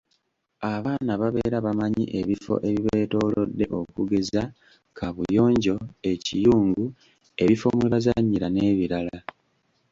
[0.73, 4.41] "Abaana babeera bamanyi ebifo ebibeetoolodde okugeza,
[4.97, 5.75] kaabuyonjo,
[6.11, 6.85] ekiyungu,
[7.43, 9.17] ebifo mwe bazannyira n’ebirala."